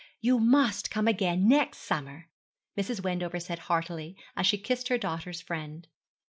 [0.19, 2.27] 'You must come again next summer,
[2.75, 3.03] Mrs.
[3.03, 5.87] Wendover said heartily, as she kissed her daughter's friend.